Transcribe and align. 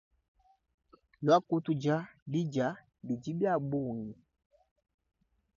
Luaku 1.23 1.55
tudia 1.65 1.95
bidia 2.31 2.67
bidi 3.05 3.31
biabunyi. 3.39 4.11